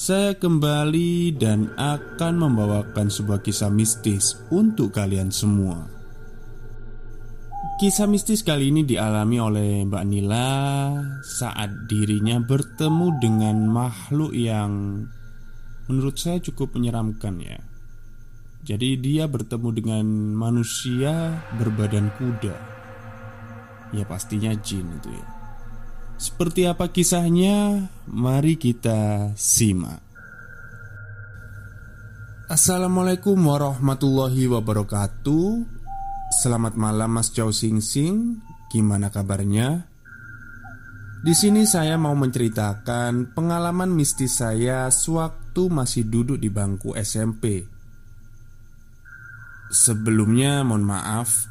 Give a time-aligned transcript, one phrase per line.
[0.00, 5.76] saya kembali dan akan membawakan sebuah kisah mistis untuk kalian semua.
[7.76, 10.48] Kisah mistis kali ini dialami oleh Mbak Nila
[11.20, 15.04] saat dirinya bertemu dengan makhluk yang
[15.84, 17.60] menurut saya cukup menyeramkan ya.
[18.64, 22.56] Jadi dia bertemu dengan manusia berbadan kuda.
[23.92, 25.39] Ya pastinya jin itu ya.
[26.20, 27.88] Seperti apa kisahnya?
[28.04, 30.04] Mari kita simak.
[32.44, 35.64] Assalamualaikum warahmatullahi wabarakatuh.
[36.44, 38.36] Selamat malam Mas Chow Sing Sing.
[38.68, 39.88] Gimana kabarnya?
[41.24, 47.64] Di sini saya mau menceritakan pengalaman mistis saya sewaktu masih duduk di bangku SMP.
[49.72, 51.49] Sebelumnya mohon maaf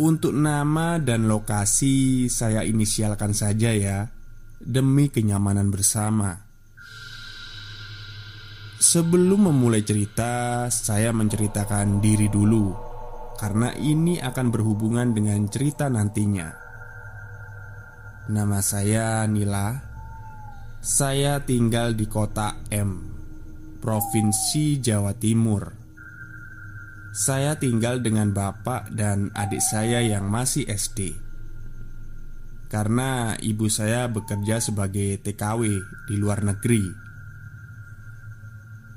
[0.00, 4.08] untuk nama dan lokasi saya inisialkan saja ya.
[4.62, 6.38] Demi kenyamanan bersama.
[8.82, 12.70] Sebelum memulai cerita Saya menceritakan diri dulu.
[13.36, 16.46] Karena ini akan berhubungan dengan cerita nantinya.
[18.30, 19.82] Nama saya Nila.
[20.78, 22.90] Saya tinggal di kota M
[23.82, 25.81] Provinsi Jawa Timur
[27.12, 31.12] saya tinggal dengan bapak dan adik saya yang masih SD
[32.72, 35.60] Karena ibu saya bekerja sebagai TKW
[36.08, 36.88] di luar negeri.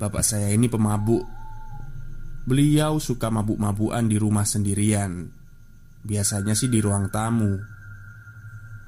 [0.00, 1.20] Bapak saya ini pemabuk.
[2.48, 5.28] Beliau suka mabuk-mabukan di rumah sendirian.
[6.00, 7.52] Biasanya sih di ruang tamu.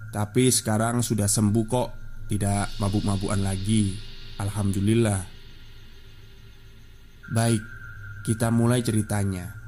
[0.08, 1.88] Tapi sekarang sudah sembuh kok
[2.32, 3.92] Tidak mabuk-mabukan lagi.
[4.40, 5.20] Alhamdulillah.
[7.28, 7.77] Baik
[8.28, 9.58] kita mulai ceritanya.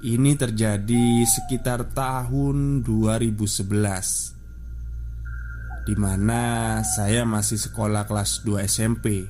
[0.00, 9.28] Ini terjadi sekitar tahun 2011 Di mana saya masih sekolah kelas 2 SMP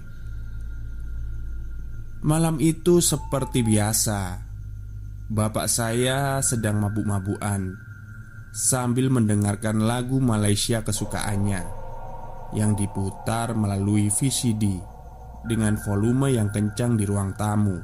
[2.23, 4.47] Malam itu seperti biasa
[5.27, 7.75] Bapak saya sedang mabuk-mabukan
[8.55, 11.67] Sambil mendengarkan lagu Malaysia kesukaannya
[12.55, 14.90] Yang diputar melalui VCD
[15.45, 17.79] dengan volume yang kencang di ruang tamu.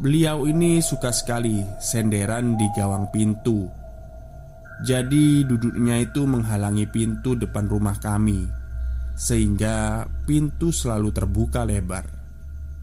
[0.00, 3.80] Beliau ini suka sekali senderan di gawang pintu.
[4.80, 8.48] Jadi duduknya itu menghalangi pintu depan rumah kami
[9.12, 12.08] Sehingga pintu selalu terbuka lebar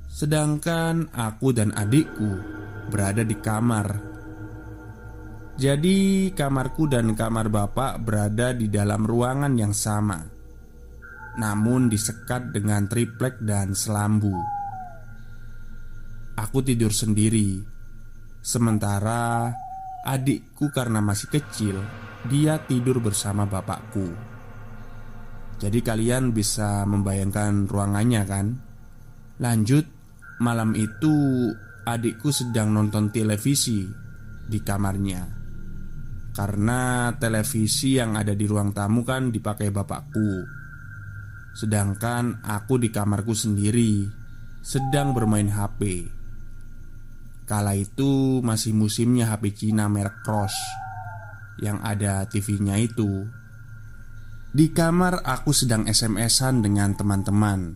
[0.06, 2.38] Sedangkan aku dan adikku
[2.94, 3.88] berada di kamar
[5.57, 10.37] Jadi kamarku dan kamar bapak berada di dalam ruangan yang sama
[11.38, 14.34] namun disekat dengan triplek dan selambu.
[16.38, 17.62] Aku tidur sendiri,
[18.42, 19.53] sementara
[20.06, 21.81] adikku karena masih kecil,
[22.30, 24.09] dia tidur bersama bapakku.
[25.58, 28.46] Jadi, kalian bisa membayangkan ruangannya, kan?
[29.42, 29.86] Lanjut,
[30.38, 31.14] malam itu
[31.90, 33.81] adikku sedang nonton televisi
[34.46, 35.38] di kamarnya
[36.38, 40.46] karena televisi yang ada di ruang tamu kan dipakai bapakku.
[41.57, 44.06] Sedangkan aku di kamarku sendiri
[44.62, 46.06] Sedang bermain HP
[47.50, 50.54] Kala itu masih musimnya HP Cina merek Cross
[51.57, 53.25] Yang ada TV-nya itu.
[54.54, 57.74] Di kamar aku sedang SMS-an dengan teman-teman.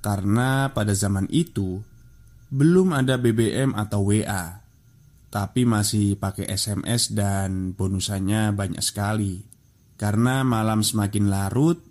[0.00, 1.84] Karena pada zaman itu
[2.48, 4.64] Belum ada BBM atau WA
[5.28, 9.44] Tapi masih pakai SMS dan bonusannya banyak sekali.
[10.00, 11.87] Karena malam semakin larut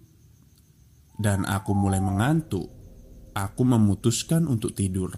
[1.18, 2.70] dan aku mulai mengantuk,
[3.34, 5.10] aku memutuskan untuk tidur.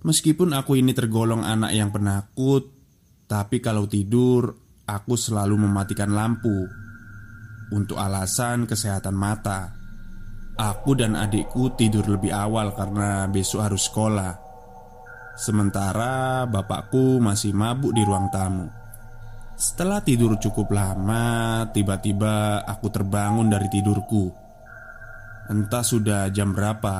[0.00, 2.72] Meskipun aku ini tergolong anak yang penakut,
[3.28, 4.48] tapi kalau tidur
[4.88, 6.66] aku selalu mematikan lampu
[7.70, 9.76] untuk alasan kesehatan mata.
[10.56, 14.32] Aku dan adikku tidur lebih awal karena besok harus sekolah.
[15.36, 18.68] Sementara bapakku masih mabuk di ruang tamu.
[19.56, 24.49] Setelah tidur cukup lama, tiba-tiba aku terbangun dari tidurku
[25.48, 26.96] Entah sudah jam berapa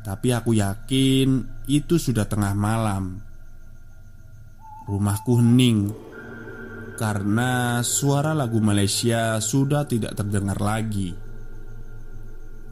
[0.00, 1.28] Tapi aku yakin
[1.68, 3.20] itu sudah tengah malam
[4.88, 5.92] Rumahku hening
[6.96, 11.26] Karena suara lagu Malaysia sudah tidak terdengar lagi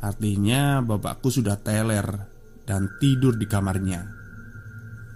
[0.05, 2.05] Artinya bapakku sudah teler
[2.69, 4.05] dan tidur di kamarnya.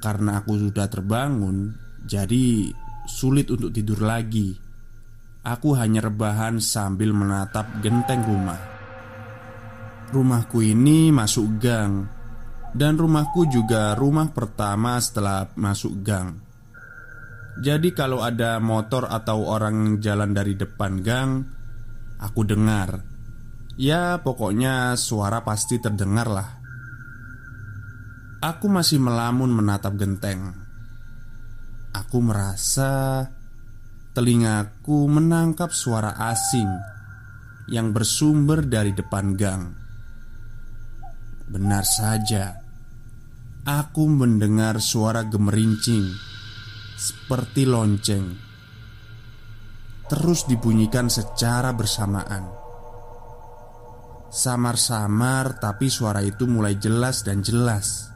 [0.00, 1.76] Karena aku sudah terbangun,
[2.08, 2.72] jadi
[3.04, 4.56] sulit untuk tidur lagi.
[5.44, 8.77] Aku hanya rebahan sambil menatap genteng rumah.
[10.08, 12.08] Rumahku ini masuk gang,
[12.72, 16.40] dan rumahku juga rumah pertama setelah masuk gang.
[17.60, 21.44] Jadi, kalau ada motor atau orang jalan dari depan gang,
[22.16, 23.04] aku dengar.
[23.76, 26.50] Ya, pokoknya suara pasti terdengar lah.
[28.40, 30.56] Aku masih melamun menatap genteng.
[31.92, 33.26] Aku merasa
[34.16, 36.70] telingaku menangkap suara asing
[37.68, 39.77] yang bersumber dari depan gang.
[41.48, 42.60] Benar saja,
[43.64, 46.12] aku mendengar suara gemerincing
[46.92, 48.36] seperti lonceng,
[50.12, 52.52] terus dibunyikan secara bersamaan.
[54.28, 58.08] Samar-samar, tapi suara itu mulai jelas dan jelas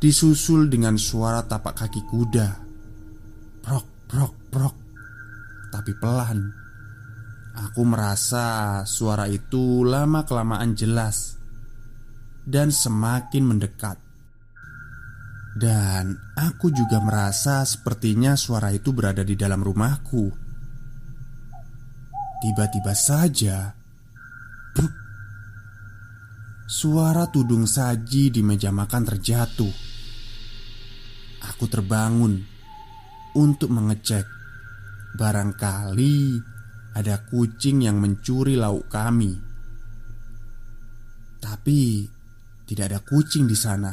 [0.00, 2.48] disusul dengan suara tapak kaki kuda.
[3.62, 4.76] Prok, prok, prok.
[5.70, 6.38] Tapi pelan.
[7.68, 11.39] Aku merasa suara itu lama-kelamaan jelas
[12.44, 13.98] dan semakin mendekat.
[15.50, 20.30] Dan aku juga merasa sepertinya suara itu berada di dalam rumahku.
[22.40, 23.74] Tiba-tiba saja,
[24.72, 24.94] bruk,
[26.70, 29.74] suara tudung saji di meja makan terjatuh.
[31.50, 32.40] Aku terbangun
[33.36, 34.24] untuk mengecek.
[35.10, 36.38] Barangkali
[36.94, 39.34] ada kucing yang mencuri lauk kami.
[41.42, 42.06] Tapi
[42.70, 43.90] tidak ada kucing di sana.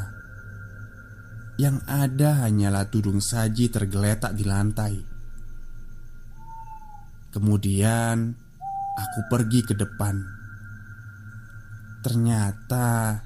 [1.57, 4.93] Yang ada hanyalah tudung saji tergeletak di lantai.
[7.33, 8.37] Kemudian
[8.93, 10.21] aku pergi ke depan.
[12.05, 13.17] Ternyata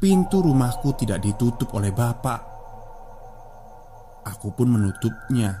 [0.00, 2.40] pintu rumahku tidak ditutup oleh bapak.
[4.24, 5.52] Aku pun menutupnya.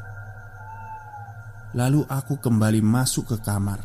[1.76, 3.80] Lalu aku kembali masuk ke kamar.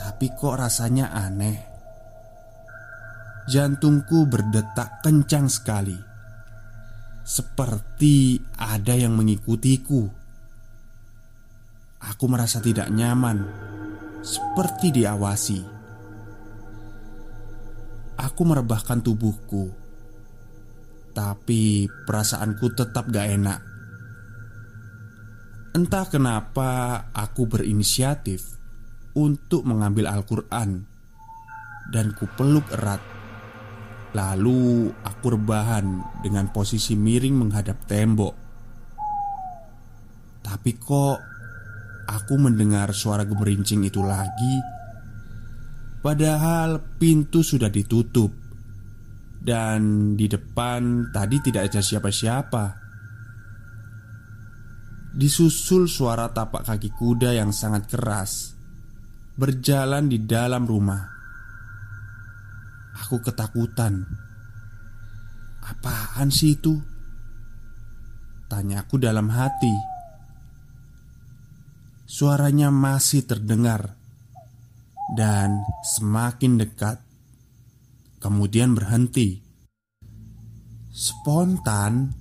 [0.00, 1.71] Tapi kok rasanya aneh.
[3.50, 5.98] Jantungku berdetak kencang sekali.
[7.22, 10.02] Seperti ada yang mengikutiku.
[12.02, 13.46] Aku merasa tidak nyaman,
[14.26, 15.60] seperti diawasi.
[18.18, 19.82] Aku merebahkan tubuhku
[21.12, 23.60] tapi perasaanku tetap gak enak
[25.72, 26.68] Entah kenapa
[27.12, 28.60] aku berinisiatif
[29.16, 30.84] Untuk mengambil Al-Quran
[31.92, 33.00] Dan kupeluk erat
[34.12, 38.34] Lalu aku rebahan dengan posisi miring menghadap tembok
[40.44, 41.18] Tapi kok
[42.08, 44.56] aku mendengar suara gemerincing itu lagi
[46.02, 48.42] Padahal pintu sudah ditutup
[49.42, 52.64] dan di depan tadi tidak ada siapa-siapa.
[55.12, 58.54] Disusul suara tapak kaki kuda yang sangat keras
[59.34, 61.21] berjalan di dalam rumah.
[63.00, 64.04] Aku ketakutan.
[65.64, 66.76] Apaan sih itu?
[68.50, 69.72] Tanyaku dalam hati.
[72.04, 73.96] Suaranya masih terdengar
[75.16, 77.00] dan semakin dekat
[78.20, 79.40] kemudian berhenti.
[80.92, 82.12] Spontan,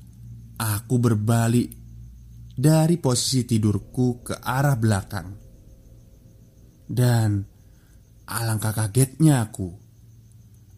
[0.56, 1.76] aku berbalik
[2.56, 5.28] dari posisi tidurku ke arah belakang,
[6.88, 7.44] dan
[8.30, 9.81] alangkah kagetnya aku.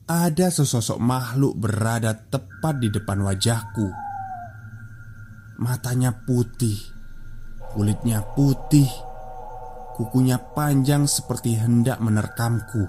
[0.04, 3.88] Ada sesosok makhluk berada tepat di depan wajahku.
[5.64, 6.76] Matanya putih,
[7.72, 8.92] kulitnya putih,
[9.96, 12.84] kukunya panjang seperti hendak menerkamku.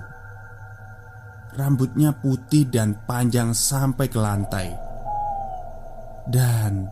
[1.54, 4.74] Rambutnya putih dan panjang sampai ke lantai
[6.26, 6.82] Dan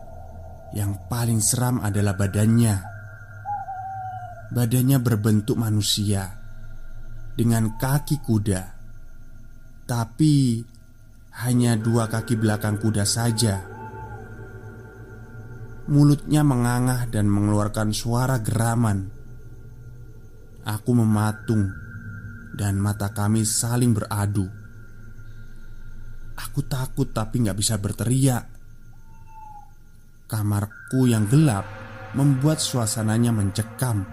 [0.71, 2.75] yang paling seram adalah badannya
[4.55, 6.31] Badannya berbentuk manusia
[7.35, 8.72] Dengan kaki kuda
[9.83, 10.63] Tapi
[11.43, 13.59] hanya dua kaki belakang kuda saja
[15.89, 19.11] Mulutnya mengangah dan mengeluarkan suara geraman
[20.63, 21.83] Aku mematung
[22.53, 24.45] dan mata kami saling beradu.
[26.37, 28.45] Aku takut tapi nggak bisa berteriak.
[30.29, 31.65] Kamarku yang gelap
[32.13, 34.05] membuat suasananya mencekam.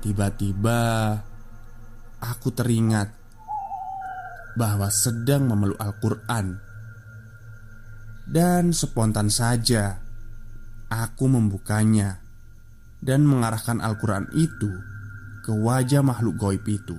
[0.00, 0.80] Tiba-tiba
[2.20, 3.08] aku teringat
[4.54, 6.58] bahwa sedang memeluk Al-Quran,
[8.24, 10.00] dan spontan saja
[10.88, 12.24] aku membukanya
[13.04, 14.72] dan mengarahkan Al-Quran itu
[15.44, 16.96] ke wajah makhluk goib itu.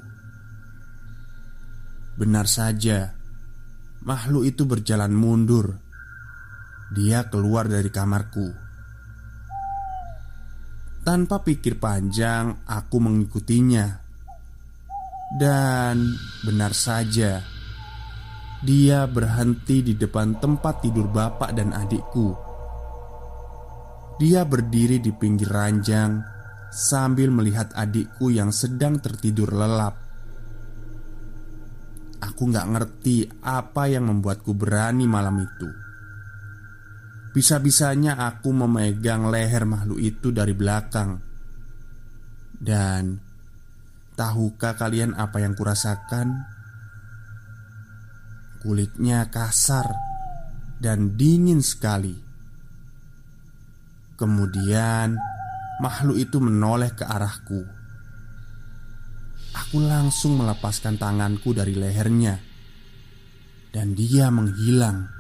[2.16, 3.18] Benar saja,
[4.06, 5.82] makhluk itu berjalan mundur.
[6.94, 8.54] Dia keluar dari kamarku.
[11.02, 14.05] Tanpa pikir panjang, aku mengikutinya,
[15.36, 16.16] dan
[16.48, 17.44] benar saja,
[18.64, 22.32] dia berhenti di depan tempat tidur bapak dan adikku.
[24.16, 26.24] Dia berdiri di pinggir ranjang
[26.72, 30.06] sambil melihat adikku yang sedang tertidur lelap.
[32.24, 35.70] Aku gak ngerti apa yang membuatku berani malam itu
[37.36, 41.20] Bisa-bisanya aku memegang leher makhluk itu dari belakang
[42.56, 43.25] Dan
[44.16, 46.48] Tahukah kalian apa yang kurasakan?
[48.64, 49.92] Kulitnya kasar
[50.80, 52.16] dan dingin sekali.
[54.16, 55.20] Kemudian
[55.84, 57.62] makhluk itu menoleh ke arahku.
[59.56, 62.36] Aku langsung melepaskan tanganku dari lehernya
[63.72, 65.12] Dan dia menghilang.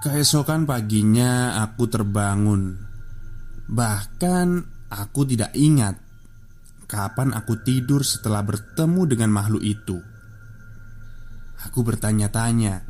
[0.00, 2.80] Keesokan paginya aku terbangun.
[3.68, 4.48] Bahkan
[4.88, 6.01] aku tidak ingat
[6.92, 9.96] Kapan aku tidur setelah bertemu dengan makhluk itu?
[11.64, 12.84] Aku bertanya-tanya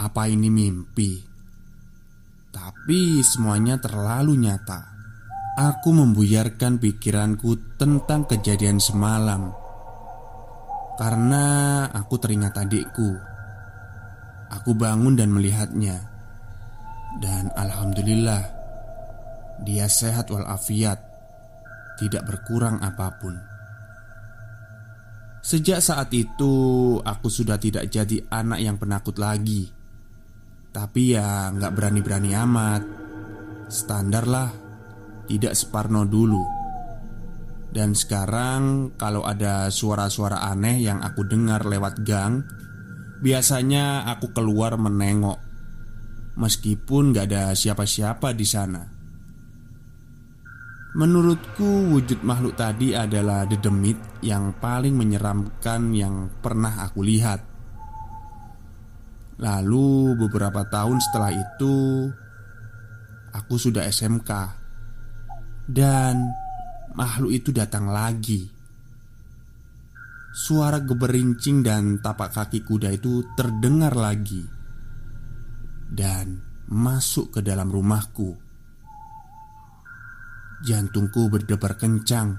[0.00, 1.20] Apa ini mimpi?
[2.48, 4.88] Tapi semuanya terlalu nyata.
[5.60, 9.52] Aku membuyarkan pikiranku tentang kejadian semalam.
[10.96, 13.10] Karena aku teringat adikku.
[14.48, 16.08] Aku bangun dan melihatnya.
[17.20, 18.42] Dan Alhamdulillah
[19.66, 21.07] Dia sehat walafiat
[21.98, 23.34] Tidak berkurang apa pun
[25.42, 26.54] Sejak saat itu
[27.02, 29.66] Aku sudah tidak jadi anak yang penakut lagi
[30.70, 32.82] Tapi ya nggak berani-berani amat
[33.68, 34.68] Standar lah
[35.28, 36.42] tidak separno dulu.
[37.68, 42.40] Dan sekarang, kalau ada suara-suara aneh yang aku dengar lewat gang,
[43.20, 45.36] biasanya aku keluar menengok,
[46.40, 48.97] meskipun gak ada siapa-siapa di sana.
[50.98, 57.38] Menurutku, wujud makhluk tadi adalah dedemit yang paling menyeramkan yang pernah aku lihat.
[59.38, 62.10] Lalu, beberapa tahun setelah itu,
[63.30, 64.30] aku sudah SMK.
[65.70, 66.18] Dan
[66.96, 68.48] makhluk itu datang lagi
[70.32, 74.40] Suara geberincing dan tapak kaki kuda itu terdengar lagi
[75.92, 76.40] Dan
[76.72, 78.47] masuk ke dalam rumahku
[80.58, 82.34] Jantungku berdebar kencang.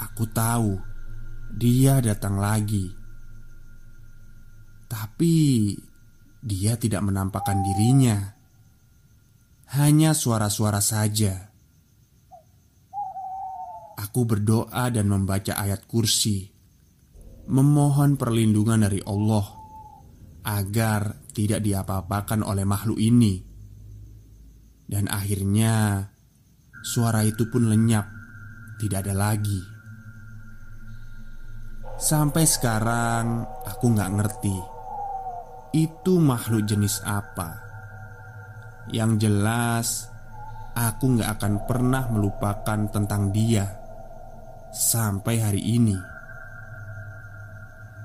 [0.00, 0.76] Aku tahu
[1.56, 2.92] dia datang lagi.
[4.90, 5.36] Tapi
[6.40, 8.36] dia tidak menampakkan dirinya.
[9.72, 11.48] Hanya suara-suara saja.
[14.00, 16.50] Aku berdoa dan membaca ayat kursi.
[17.50, 19.60] Memohon perlindungan dari Allah
[20.40, 23.44] Agar tidak diapa-apakan oleh makhluk ini.
[24.88, 26.08] Dan akhirnya
[26.80, 28.06] Suara itu pun lenyap
[28.80, 29.60] Tidak ada lagi
[32.00, 34.56] Sampai sekarang aku nggak ngerti
[35.76, 37.48] Itu makhluk jenis apa
[38.88, 39.88] Yang jelas
[40.74, 43.80] Aku nggak akan pernah melupakan tentang dia
[44.70, 45.98] sampai hari ini.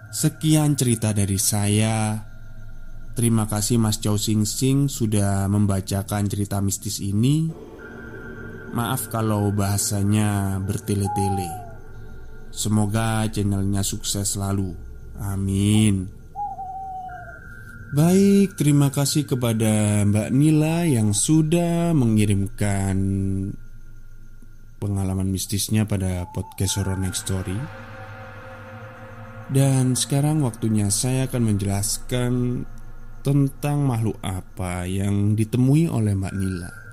[0.09, 2.17] Sekian cerita dari saya.
[3.15, 7.47] Terima kasih Mas Chow Sing Sing sudah membacakan cerita mistis ini.
[8.75, 11.47] Maaf kalau bahasanya bertele-tele.
[12.51, 14.75] Semoga channelnya sukses selalu.
[15.15, 16.11] Amin.
[17.95, 22.97] Baik, terima kasih kepada Mbak Nila yang sudah mengirimkan
[24.83, 27.55] pengalaman mistisnya pada podcast Horror Next Story.
[29.55, 32.31] Dan sekarang waktunya saya akan menjelaskan
[33.23, 36.84] tentang makhluk apa yang ditemui oleh Mbak Nila.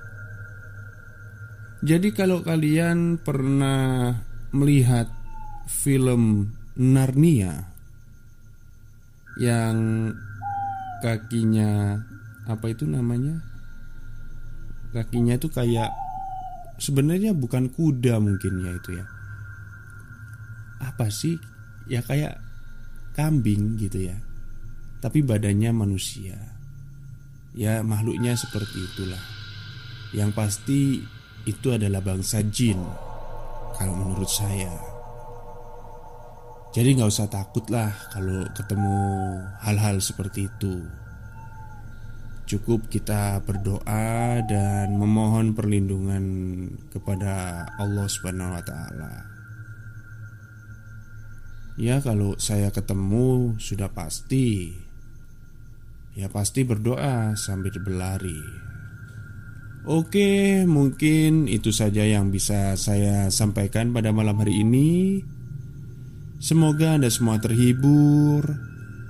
[1.83, 4.15] Jadi kalau kalian pernah
[4.55, 5.11] melihat
[5.67, 6.47] film
[6.79, 7.59] Narnia
[9.35, 9.75] yang
[11.03, 11.99] kakinya
[12.47, 13.35] apa itu namanya?
[14.95, 15.91] Kakinya itu kayak
[16.79, 19.05] sebenarnya bukan kuda mungkin ya itu ya.
[20.87, 21.35] Apa sih?
[21.91, 22.39] Ya kayak
[23.11, 24.15] kambing gitu ya.
[25.03, 26.39] Tapi badannya manusia.
[27.51, 29.19] Ya makhluknya seperti itulah.
[30.15, 30.81] Yang pasti
[31.43, 32.79] itu adalah bangsa jin
[33.75, 34.71] kalau menurut saya.
[36.73, 38.97] Jadi nggak usah takut lah kalau ketemu
[39.61, 40.81] hal-hal seperti itu.
[42.49, 46.25] Cukup kita berdoa dan memohon perlindungan
[46.89, 49.13] kepada Allah Subhanahu wa taala.
[51.77, 54.73] Ya kalau saya ketemu sudah pasti.
[56.13, 58.72] Ya pasti berdoa sambil berlari
[59.83, 65.19] Oke mungkin itu saja yang bisa saya sampaikan pada malam hari ini.
[66.39, 68.47] Semoga Anda semua terhibur.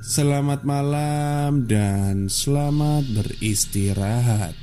[0.02, 4.63] Selamat malam dan selamat beristirahat